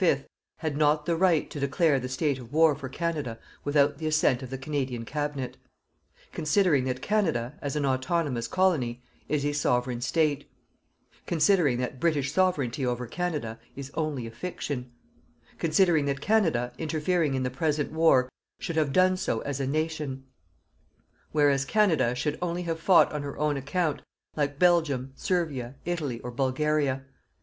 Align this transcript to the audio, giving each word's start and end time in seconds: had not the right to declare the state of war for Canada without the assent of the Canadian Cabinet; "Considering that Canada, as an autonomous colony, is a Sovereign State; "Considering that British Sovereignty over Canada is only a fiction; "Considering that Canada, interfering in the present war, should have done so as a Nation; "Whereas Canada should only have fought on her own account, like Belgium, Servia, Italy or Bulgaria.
had 0.57 0.75
not 0.75 1.05
the 1.05 1.15
right 1.15 1.47
to 1.51 1.59
declare 1.59 1.99
the 1.99 2.09
state 2.09 2.39
of 2.39 2.51
war 2.51 2.73
for 2.73 2.89
Canada 2.89 3.37
without 3.63 3.99
the 3.99 4.07
assent 4.07 4.41
of 4.41 4.49
the 4.49 4.57
Canadian 4.57 5.05
Cabinet; 5.05 5.57
"Considering 6.31 6.85
that 6.85 7.03
Canada, 7.03 7.53
as 7.61 7.75
an 7.75 7.85
autonomous 7.85 8.47
colony, 8.47 9.03
is 9.29 9.45
a 9.45 9.53
Sovereign 9.53 10.01
State; 10.01 10.49
"Considering 11.27 11.77
that 11.77 11.99
British 11.99 12.31
Sovereignty 12.31 12.83
over 12.83 13.05
Canada 13.05 13.59
is 13.75 13.91
only 13.93 14.25
a 14.25 14.31
fiction; 14.31 14.91
"Considering 15.59 16.05
that 16.05 16.19
Canada, 16.19 16.73
interfering 16.79 17.35
in 17.35 17.43
the 17.43 17.51
present 17.51 17.91
war, 17.91 18.27
should 18.59 18.77
have 18.77 18.91
done 18.91 19.15
so 19.15 19.41
as 19.41 19.59
a 19.59 19.67
Nation; 19.67 20.23
"Whereas 21.31 21.63
Canada 21.63 22.15
should 22.15 22.39
only 22.41 22.63
have 22.63 22.79
fought 22.79 23.11
on 23.11 23.21
her 23.21 23.37
own 23.37 23.55
account, 23.55 24.01
like 24.35 24.57
Belgium, 24.57 25.11
Servia, 25.15 25.75
Italy 25.85 26.19
or 26.21 26.31
Bulgaria. 26.31 27.03